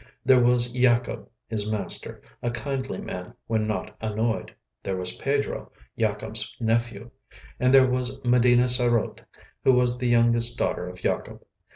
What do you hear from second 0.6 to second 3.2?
Yacob, his master, a kindly